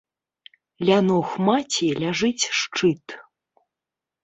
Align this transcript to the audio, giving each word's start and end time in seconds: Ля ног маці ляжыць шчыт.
Ля 0.89 0.97
ног 1.09 1.27
маці 1.51 1.87
ляжыць 2.01 2.49
шчыт. 2.63 3.05